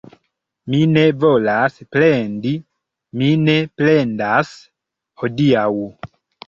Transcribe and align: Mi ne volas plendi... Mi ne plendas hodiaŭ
Mi 0.73 0.79
ne 0.93 1.03
volas 1.23 1.77
plendi... 1.97 2.55
Mi 3.23 3.31
ne 3.45 3.59
plendas 3.83 4.59
hodiaŭ 5.23 5.73